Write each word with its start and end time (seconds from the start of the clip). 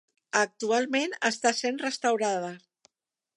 Actualment 0.39 1.13
està 1.29 1.53
sent 1.59 1.79
restaurada. 1.83 2.51